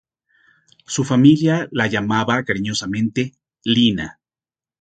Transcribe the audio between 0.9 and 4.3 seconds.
familia la llamaba cariñosamente "Lina".